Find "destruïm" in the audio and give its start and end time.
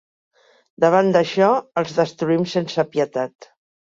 1.99-2.47